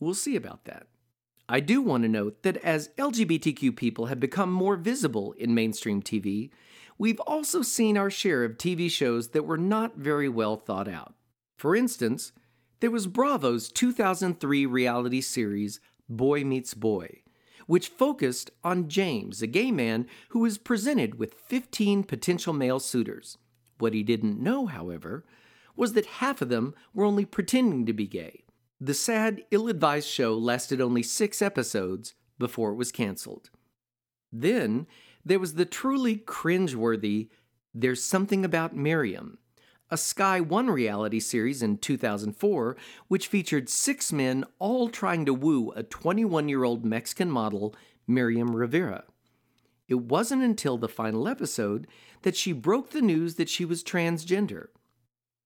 We'll 0.00 0.14
see 0.14 0.36
about 0.36 0.64
that. 0.64 0.86
I 1.48 1.60
do 1.60 1.80
want 1.80 2.02
to 2.02 2.08
note 2.08 2.42
that 2.42 2.56
as 2.58 2.88
LGBTQ 2.98 3.76
people 3.76 4.06
have 4.06 4.18
become 4.18 4.50
more 4.50 4.76
visible 4.76 5.32
in 5.32 5.54
mainstream 5.54 6.02
TV, 6.02 6.50
we've 6.98 7.20
also 7.20 7.62
seen 7.62 7.96
our 7.96 8.10
share 8.10 8.42
of 8.42 8.58
TV 8.58 8.90
shows 8.90 9.28
that 9.28 9.46
were 9.46 9.58
not 9.58 9.96
very 9.96 10.28
well 10.28 10.56
thought 10.56 10.88
out. 10.88 11.14
For 11.56 11.76
instance, 11.76 12.32
there 12.80 12.90
was 12.90 13.06
Bravo's 13.06 13.70
2003 13.70 14.66
reality 14.66 15.20
series 15.20 15.80
Boy 16.08 16.44
Meets 16.44 16.74
Boy, 16.74 17.22
which 17.66 17.88
focused 17.88 18.50
on 18.64 18.88
James, 18.88 19.42
a 19.42 19.46
gay 19.46 19.70
man 19.70 20.06
who 20.30 20.40
was 20.40 20.58
presented 20.58 21.18
with 21.18 21.34
15 21.34 22.04
potential 22.04 22.52
male 22.52 22.80
suitors. 22.80 23.38
What 23.78 23.92
he 23.92 24.02
didn't 24.02 24.40
know, 24.40 24.66
however, 24.66 25.24
was 25.76 25.92
that 25.92 26.06
half 26.06 26.40
of 26.40 26.48
them 26.48 26.74
were 26.94 27.04
only 27.04 27.24
pretending 27.24 27.84
to 27.86 27.92
be 27.92 28.06
gay. 28.06 28.44
The 28.80 28.94
sad, 28.94 29.42
ill 29.50 29.68
advised 29.68 30.08
show 30.08 30.36
lasted 30.36 30.80
only 30.80 31.02
six 31.02 31.42
episodes 31.42 32.14
before 32.38 32.72
it 32.72 32.76
was 32.76 32.92
canceled. 32.92 33.50
Then 34.32 34.86
there 35.24 35.38
was 35.38 35.54
the 35.54 35.64
truly 35.64 36.16
cringe-worthy 36.16 37.30
There's 37.74 38.02
Something 38.02 38.44
About 38.44 38.76
Miriam, 38.76 39.38
a 39.90 39.96
Sky 39.96 40.40
One 40.40 40.68
reality 40.68 41.20
series 41.20 41.62
in 41.62 41.78
2004, 41.78 42.76
which 43.08 43.28
featured 43.28 43.68
six 43.68 44.12
men 44.12 44.44
all 44.58 44.88
trying 44.88 45.24
to 45.26 45.34
woo 45.34 45.70
a 45.72 45.82
21 45.82 46.48
year 46.48 46.64
old 46.64 46.84
Mexican 46.84 47.30
model, 47.30 47.74
Miriam 48.06 48.54
Rivera. 48.54 49.04
It 49.88 50.00
wasn't 50.00 50.42
until 50.42 50.78
the 50.78 50.88
final 50.88 51.28
episode 51.28 51.86
that 52.22 52.36
she 52.36 52.52
broke 52.52 52.90
the 52.90 53.02
news 53.02 53.36
that 53.36 53.48
she 53.48 53.64
was 53.64 53.84
transgender. 53.84 54.66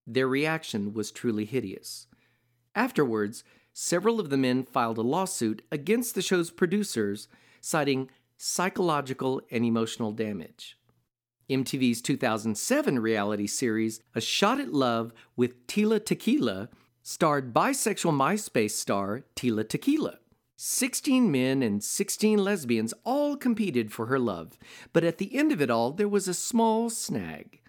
Their 0.06 0.26
reaction 0.26 0.94
was 0.94 1.10
truly 1.10 1.44
hideous. 1.44 2.06
Afterwards, 2.74 3.44
several 3.74 4.18
of 4.18 4.30
the 4.30 4.38
men 4.38 4.64
filed 4.64 4.96
a 4.96 5.02
lawsuit 5.02 5.62
against 5.70 6.14
the 6.14 6.22
show's 6.22 6.50
producers, 6.50 7.28
citing 7.60 8.08
psychological 8.38 9.42
and 9.50 9.64
emotional 9.64 10.12
damage. 10.12 10.78
MTV's 11.50 12.00
2007 12.00 12.98
reality 13.00 13.46
series, 13.46 14.00
A 14.14 14.20
Shot 14.20 14.60
at 14.60 14.72
Love 14.72 15.12
with 15.36 15.66
Tila 15.66 16.04
Tequila, 16.04 16.68
starred 17.02 17.52
bisexual 17.52 18.12
MySpace 18.12 18.70
star 18.70 19.24
Tila 19.34 19.68
Tequila. 19.68 20.18
16 20.56 21.30
men 21.30 21.62
and 21.62 21.82
16 21.82 22.38
lesbians 22.38 22.94
all 23.04 23.36
competed 23.36 23.90
for 23.90 24.06
her 24.06 24.18
love, 24.18 24.58
but 24.92 25.02
at 25.02 25.18
the 25.18 25.34
end 25.34 25.52
of 25.52 25.60
it 25.60 25.70
all, 25.70 25.90
there 25.90 26.08
was 26.08 26.28
a 26.28 26.34
small 26.34 26.90
snag. 26.90 27.60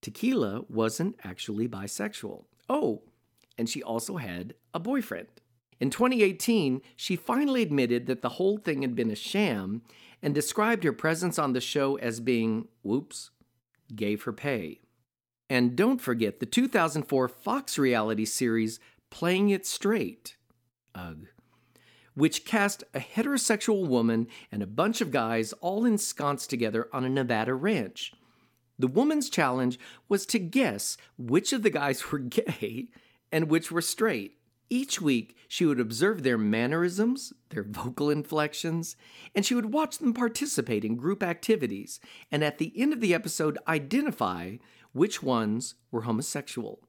Tequila 0.00 0.64
wasn't 0.68 1.16
actually 1.22 1.68
bisexual. 1.68 2.44
Oh, 2.68 3.02
and 3.58 3.68
she 3.68 3.82
also 3.82 4.16
had 4.16 4.54
a 4.72 4.80
boyfriend. 4.80 5.28
In 5.78 5.90
2018, 5.90 6.80
she 6.96 7.16
finally 7.16 7.60
admitted 7.60 8.06
that 8.06 8.22
the 8.22 8.30
whole 8.30 8.56
thing 8.56 8.82
had 8.82 8.94
been 8.94 9.10
a 9.10 9.16
sham 9.16 9.82
and 10.22 10.34
described 10.34 10.84
her 10.84 10.92
presence 10.92 11.38
on 11.38 11.52
the 11.52 11.60
show 11.60 11.96
as 11.96 12.20
being, 12.20 12.68
whoops, 12.82 13.30
gave 13.94 14.22
her 14.22 14.32
pay. 14.32 14.80
And 15.50 15.76
don't 15.76 16.00
forget 16.00 16.40
the 16.40 16.46
2004 16.46 17.28
Fox 17.28 17.78
reality 17.78 18.24
series 18.24 18.80
Playing 19.10 19.50
It 19.50 19.66
Straight. 19.66 20.36
Ugh 20.94 21.26
which 22.14 22.44
cast 22.44 22.84
a 22.94 23.00
heterosexual 23.00 23.86
woman 23.86 24.26
and 24.50 24.62
a 24.62 24.66
bunch 24.66 25.00
of 25.00 25.10
guys 25.10 25.52
all 25.54 25.84
ensconced 25.84 26.50
together 26.50 26.88
on 26.92 27.04
a 27.04 27.08
Nevada 27.08 27.54
ranch. 27.54 28.12
The 28.78 28.88
woman's 28.88 29.30
challenge 29.30 29.78
was 30.08 30.26
to 30.26 30.38
guess 30.38 30.96
which 31.16 31.52
of 31.52 31.62
the 31.62 31.70
guys 31.70 32.10
were 32.10 32.18
gay 32.18 32.88
and 33.30 33.48
which 33.48 33.70
were 33.70 33.82
straight. 33.82 34.38
Each 34.72 35.02
week, 35.02 35.36
she 35.48 35.66
would 35.66 35.78
observe 35.78 36.22
their 36.22 36.38
mannerisms, 36.38 37.34
their 37.50 37.62
vocal 37.68 38.08
inflections, 38.08 38.96
and 39.34 39.44
she 39.44 39.54
would 39.54 39.74
watch 39.74 39.98
them 39.98 40.14
participate 40.14 40.82
in 40.82 40.96
group 40.96 41.22
activities, 41.22 42.00
and 42.30 42.42
at 42.42 42.56
the 42.56 42.72
end 42.74 42.94
of 42.94 43.02
the 43.02 43.12
episode, 43.12 43.58
identify 43.68 44.56
which 44.92 45.22
ones 45.22 45.74
were 45.90 46.02
homosexual. 46.02 46.80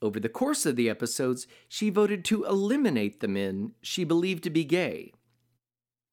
Over 0.00 0.20
the 0.20 0.28
course 0.28 0.64
of 0.64 0.76
the 0.76 0.88
episodes, 0.88 1.48
she 1.68 1.90
voted 1.90 2.24
to 2.26 2.44
eliminate 2.44 3.18
the 3.18 3.26
men 3.26 3.72
she 3.82 4.04
believed 4.04 4.44
to 4.44 4.50
be 4.50 4.62
gay. 4.62 5.12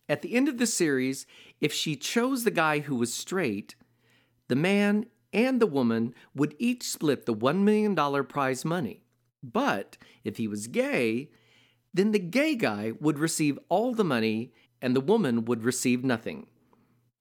At 0.10 0.24
the 0.24 0.34
end 0.34 0.50
of 0.50 0.58
the 0.58 0.66
series, 0.66 1.28
if 1.62 1.72
she 1.72 1.96
chose 1.96 2.44
the 2.44 2.50
guy 2.50 2.80
who 2.80 2.96
was 2.96 3.14
straight, 3.14 3.76
the 4.48 4.56
man 4.56 5.06
and 5.32 5.62
the 5.62 5.68
woman 5.68 6.16
would 6.34 6.56
each 6.58 6.82
split 6.82 7.28
the 7.28 7.36
$1 7.36 7.60
million 7.60 7.96
prize 8.26 8.66
money. 8.66 9.04
But 9.44 9.98
if 10.24 10.38
he 10.38 10.48
was 10.48 10.68
gay, 10.68 11.30
then 11.94 12.12
the 12.12 12.20
gay 12.20 12.56
guy 12.56 12.94
would 13.00 13.20
receive 13.20 13.60
all 13.70 13.94
the 13.94 14.04
money 14.04 14.52
and 14.82 14.96
the 14.96 15.02
woman 15.02 15.46
would 15.46 15.64
receive 15.64 16.04
nothing. 16.04 16.48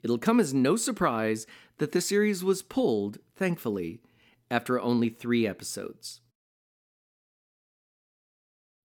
It'll 0.03 0.19
come 0.19 0.41
as 0.41 0.53
no 0.55 0.77
surprise 0.77 1.47
that 1.79 1.93
the 1.93 2.01
series 2.01 2.45
was 2.45 2.63
pulled, 2.63 3.19
thankfully, 3.35 4.01
after 4.51 4.81
only 4.81 5.09
three 5.09 5.47
episodes. 5.47 6.21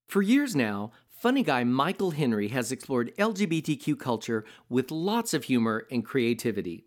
For 0.07 0.21
years 0.21 0.55
now, 0.55 0.91
funny 1.09 1.43
guy 1.43 1.63
Michael 1.63 2.11
Henry 2.11 2.49
has 2.49 2.71
explored 2.71 3.13
LGBTQ 3.17 3.99
culture 3.99 4.43
with 4.67 4.91
lots 4.91 5.33
of 5.33 5.45
humor 5.45 5.85
and 5.91 6.03
creativity. 6.03 6.83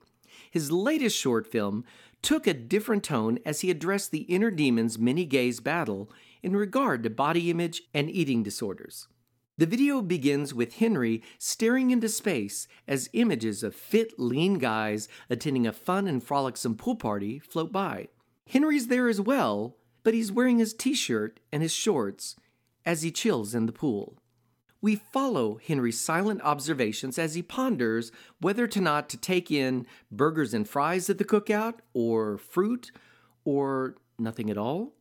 His 0.50 0.70
latest 0.72 1.16
short 1.16 1.46
film 1.46 1.84
took 2.22 2.46
a 2.46 2.54
different 2.54 3.04
tone 3.04 3.38
as 3.44 3.60
he 3.60 3.70
addressed 3.70 4.10
the 4.10 4.22
inner 4.22 4.50
demons 4.50 4.98
many 4.98 5.24
gays 5.24 5.60
battle 5.60 6.10
in 6.44 6.54
regard 6.54 7.02
to 7.02 7.10
body 7.10 7.50
image 7.50 7.82
and 7.94 8.10
eating 8.10 8.42
disorders. 8.42 9.08
The 9.56 9.66
video 9.66 10.02
begins 10.02 10.52
with 10.52 10.74
Henry 10.74 11.22
staring 11.38 11.90
into 11.90 12.08
space 12.08 12.68
as 12.86 13.08
images 13.12 13.62
of 13.62 13.74
fit, 13.74 14.18
lean 14.18 14.58
guys 14.58 15.08
attending 15.30 15.66
a 15.66 15.72
fun 15.72 16.06
and 16.06 16.22
frolicsome 16.22 16.76
pool 16.76 16.96
party 16.96 17.38
float 17.38 17.72
by. 17.72 18.08
Henry's 18.48 18.88
there 18.88 19.08
as 19.08 19.20
well, 19.20 19.76
but 20.02 20.12
he's 20.12 20.32
wearing 20.32 20.58
his 20.58 20.74
t 20.74 20.92
shirt 20.92 21.40
and 21.50 21.62
his 21.62 21.72
shorts 21.72 22.36
as 22.84 23.02
he 23.02 23.10
chills 23.10 23.54
in 23.54 23.66
the 23.66 23.72
pool. 23.72 24.18
We 24.82 24.96
follow 24.96 25.58
Henry's 25.66 25.98
silent 25.98 26.42
observations 26.42 27.18
as 27.18 27.34
he 27.34 27.42
ponders 27.42 28.12
whether 28.40 28.66
to 28.66 28.80
not 28.82 29.08
to 29.08 29.16
take 29.16 29.50
in 29.50 29.86
burgers 30.10 30.52
and 30.52 30.68
fries 30.68 31.08
at 31.08 31.16
the 31.16 31.24
cookout, 31.24 31.76
or 31.94 32.36
fruit, 32.36 32.90
or 33.46 33.94
nothing 34.18 34.50
at 34.50 34.58
all. 34.58 34.92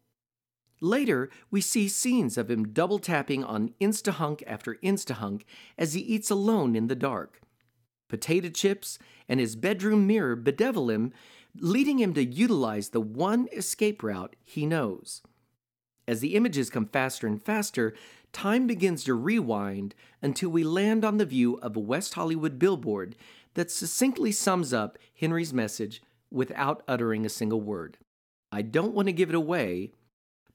Later, 0.84 1.30
we 1.50 1.62
see 1.62 1.88
scenes 1.88 2.38
of 2.38 2.52
him 2.52 2.74
double 2.74 3.00
tapping 3.00 3.42
on 3.42 3.74
Instahunk 3.80 4.44
after 4.46 4.76
Instahunk 4.84 5.44
as 5.78 5.94
he 5.94 6.02
eats 6.02 6.30
alone 6.30 6.76
in 6.76 6.88
the 6.88 6.96
dark. 6.96 7.40
Potato 8.10 8.50
chips 8.50 9.00
and 9.30 9.40
his 9.40 9.56
bedroom 9.56 10.06
mirror 10.06 10.36
bedevil 10.36 10.90
him, 10.90 11.14
leading 11.56 12.00
him 12.00 12.14
to 12.16 12.26
utilize 12.26 12.90
the 12.90 13.00
one 13.00 13.48
escape 13.54 14.04
route 14.04 14.36
he 14.44 14.66
knows. 14.66 15.22
As 16.06 16.20
the 16.20 16.36
images 16.36 16.70
come 16.70 16.88
faster 16.88 17.28
and 17.28 17.42
faster, 17.42 17.94
time 18.34 18.68
begins 18.68 19.06
to 19.06 19.14
rewind 19.14 19.96
until 20.22 20.50
we 20.50 20.66
land 20.66 21.06
on 21.06 21.16
the 21.16 21.26
view 21.26 21.54
of 21.60 21.78
a 21.78 21.80
West 21.80 22.16
Hollywood 22.16 22.60
billboard 22.60 23.16
that 23.54 23.72
succinctly 23.72 24.34
sums 24.34 24.74
up 24.74 24.98
Henry's 25.18 25.54
message 25.54 26.02
without 26.30 26.84
uttering 26.90 27.26
a 27.26 27.30
single 27.30 27.62
word. 27.62 28.00
I 28.52 28.64
don't 28.64 28.94
want 28.94 29.08
to 29.08 29.14
give 29.14 29.30
it 29.30 29.36
away, 29.36 29.94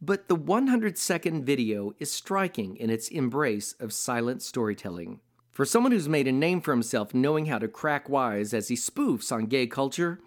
but 0.01 0.29
the 0.29 0.35
100 0.35 0.97
second 0.97 1.45
video 1.45 1.93
is 1.99 2.13
striking 2.13 2.77
in 2.77 2.91
its 2.91 3.09
embrace 3.09 3.75
of 3.81 3.93
silent 3.93 4.43
storytelling. 4.43 5.21
For 5.51 5.65
someone 5.65 5.91
who's 5.91 6.09
made 6.09 6.29
a 6.29 6.33
name 6.33 6.61
for 6.61 6.73
himself 6.73 7.13
knowing 7.13 7.47
how 7.47 7.59
to 7.59 7.67
crack 7.67 8.09
wise 8.09 8.55
as 8.55 8.69
he 8.69 8.77
spoofs 8.77 9.33
on 9.33 9.47
gay 9.47 9.67
culture, 9.67 10.21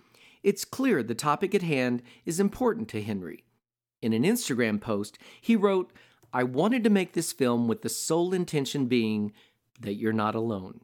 it's 0.44 0.66
clear 0.66 1.02
the 1.02 1.16
topic 1.16 1.56
at 1.56 1.62
hand 1.62 2.02
is 2.26 2.40
important 2.40 2.90
to 2.90 3.02
Henry. 3.02 3.46
In 4.02 4.12
an 4.12 4.24
Instagram 4.24 4.82
post, 4.82 5.18
he 5.40 5.56
wrote, 5.56 5.94
I 6.34 6.44
wanted 6.44 6.84
to 6.84 6.90
make 6.90 7.14
this 7.14 7.32
film 7.32 7.68
with 7.68 7.82
the 7.82 7.90
sole 7.90 8.34
intention 8.34 8.88
being 8.88 9.32
that 9.80 9.96
you're 9.96 10.12
not 10.12 10.36
alone. 10.36 10.82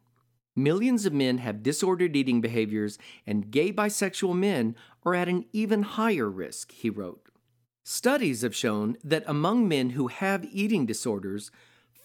Millions 0.55 1.05
of 1.05 1.13
men 1.13 1.39
have 1.39 1.61
disordered 1.61 2.15
eating 2.15 2.41
behaviors, 2.41 2.97
and 3.25 3.51
gay 3.51 3.71
bisexual 3.71 4.35
men 4.35 4.75
are 5.05 5.13
at 5.13 5.29
an 5.29 5.45
even 5.53 5.83
higher 5.83 6.29
risk, 6.29 6.71
he 6.71 6.89
wrote. 6.89 7.26
Studies 7.89 8.41
have 8.41 8.53
shown 8.53 8.97
that 9.01 9.23
among 9.27 9.65
men 9.65 9.91
who 9.91 10.07
have 10.07 10.43
eating 10.51 10.85
disorders, 10.85 11.51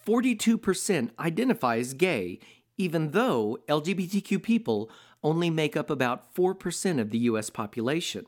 42% 0.06 1.10
identify 1.18 1.78
as 1.78 1.92
gay, 1.92 2.38
even 2.78 3.10
though 3.10 3.58
LGBTQ 3.68 4.40
people 4.40 4.88
only 5.24 5.50
make 5.50 5.76
up 5.76 5.90
about 5.90 6.32
4% 6.36 7.00
of 7.00 7.10
the 7.10 7.18
U.S. 7.18 7.50
population. 7.50 8.26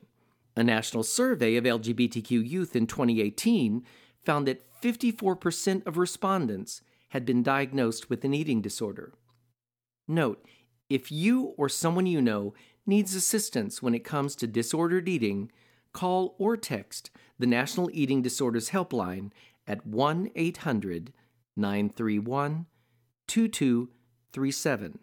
A 0.56 0.64
national 0.64 1.04
survey 1.04 1.54
of 1.54 1.62
LGBTQ 1.62 2.44
youth 2.44 2.74
in 2.74 2.88
2018 2.88 3.84
found 4.24 4.48
that 4.48 4.64
54% 4.82 5.86
of 5.86 5.96
respondents 5.96 6.82
had 7.10 7.24
been 7.24 7.44
diagnosed 7.44 8.10
with 8.10 8.24
an 8.24 8.34
eating 8.34 8.62
disorder. 8.62 9.12
Note, 10.08 10.44
if 10.90 11.12
you 11.12 11.54
or 11.56 11.68
someone 11.68 12.06
you 12.06 12.20
know 12.20 12.52
needs 12.84 13.14
assistance 13.14 13.80
when 13.80 13.94
it 13.94 14.02
comes 14.02 14.34
to 14.34 14.48
disordered 14.48 15.08
eating, 15.08 15.52
call 15.94 16.34
or 16.38 16.58
text 16.58 17.10
the 17.38 17.46
National 17.46 17.88
Eating 17.92 18.20
Disorders 18.20 18.70
Helpline 18.70 19.30
at 19.66 19.86
1 19.86 20.30
800 20.34 21.12
931 21.56 22.66
2237. 23.26 24.98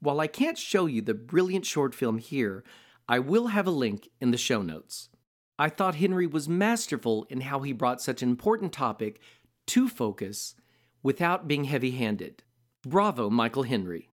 While 0.00 0.20
I 0.20 0.26
can't 0.26 0.58
show 0.58 0.86
you 0.86 1.02
the 1.02 1.14
brilliant 1.14 1.66
short 1.66 1.94
film 1.94 2.18
here, 2.18 2.64
I 3.08 3.18
will 3.18 3.48
have 3.48 3.66
a 3.66 3.70
link 3.70 4.08
in 4.20 4.30
the 4.30 4.38
show 4.38 4.62
notes. 4.62 5.10
I 5.58 5.68
thought 5.68 5.96
Henry 5.96 6.26
was 6.26 6.48
masterful 6.48 7.26
in 7.28 7.42
how 7.42 7.60
he 7.60 7.72
brought 7.72 8.00
such 8.00 8.22
an 8.22 8.30
important 8.30 8.72
topic 8.72 9.20
to 9.66 9.88
focus 9.88 10.54
without 11.02 11.46
being 11.46 11.64
heavy 11.64 11.92
handed. 11.92 12.42
Bravo, 12.82 13.30
Michael 13.30 13.62
Henry. 13.62 14.10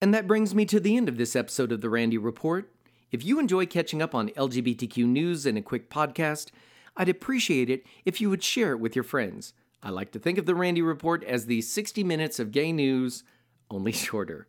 And 0.00 0.12
that 0.12 0.26
brings 0.26 0.54
me 0.54 0.66
to 0.66 0.78
the 0.78 0.96
end 0.96 1.08
of 1.08 1.16
this 1.16 1.34
episode 1.34 1.72
of 1.72 1.80
The 1.80 1.88
Randy 1.88 2.18
Report. 2.18 2.70
If 3.12 3.24
you 3.24 3.38
enjoy 3.38 3.66
catching 3.66 4.02
up 4.02 4.14
on 4.14 4.30
LGBTQ 4.30 5.06
news 5.06 5.46
in 5.46 5.56
a 5.56 5.62
quick 5.62 5.88
podcast, 5.88 6.50
I'd 6.96 7.08
appreciate 7.08 7.70
it 7.70 7.84
if 8.04 8.20
you 8.20 8.30
would 8.30 8.42
share 8.42 8.72
it 8.72 8.80
with 8.80 8.96
your 8.96 9.04
friends. 9.04 9.52
I 9.82 9.90
like 9.90 10.10
to 10.12 10.18
think 10.18 10.38
of 10.38 10.46
The 10.46 10.54
Randy 10.54 10.82
Report 10.82 11.22
as 11.24 11.46
the 11.46 11.60
60 11.60 12.02
minutes 12.02 12.40
of 12.40 12.50
gay 12.50 12.72
news, 12.72 13.22
only 13.70 13.92
shorter. 13.92 14.48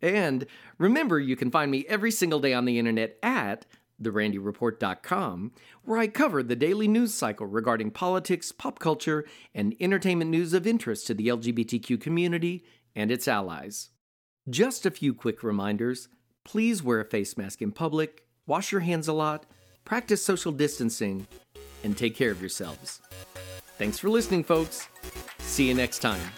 And 0.00 0.46
remember, 0.78 1.18
you 1.18 1.36
can 1.36 1.50
find 1.50 1.70
me 1.70 1.84
every 1.88 2.10
single 2.10 2.40
day 2.40 2.54
on 2.54 2.64
the 2.64 2.78
internet 2.78 3.18
at 3.22 3.66
therandyreport.com, 4.00 5.52
where 5.82 5.98
I 5.98 6.06
cover 6.06 6.42
the 6.42 6.56
daily 6.56 6.86
news 6.86 7.12
cycle 7.12 7.46
regarding 7.46 7.90
politics, 7.90 8.52
pop 8.52 8.78
culture, 8.78 9.24
and 9.54 9.74
entertainment 9.80 10.30
news 10.30 10.54
of 10.54 10.66
interest 10.66 11.08
to 11.08 11.14
the 11.14 11.26
LGBTQ 11.26 12.00
community 12.00 12.64
and 12.94 13.10
its 13.10 13.26
allies. 13.26 13.90
Just 14.48 14.86
a 14.86 14.90
few 14.90 15.12
quick 15.12 15.42
reminders 15.42 16.08
please 16.48 16.82
wear 16.82 16.98
a 16.98 17.04
face 17.04 17.36
mask 17.36 17.60
in 17.60 17.70
public, 17.70 18.24
wash 18.46 18.72
your 18.72 18.80
hands 18.80 19.06
a 19.06 19.12
lot, 19.12 19.44
practice 19.84 20.24
social 20.24 20.50
distancing, 20.50 21.26
and 21.84 21.94
take 21.94 22.16
care 22.16 22.30
of 22.30 22.40
yourselves. 22.40 23.02
Thanks 23.76 23.98
for 23.98 24.08
listening, 24.08 24.44
folks. 24.44 24.88
See 25.40 25.68
you 25.68 25.74
next 25.74 25.98
time. 25.98 26.32